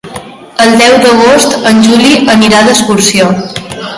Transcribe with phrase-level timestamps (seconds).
[0.63, 3.31] El deu d'agost en Juli anirà d'excursió.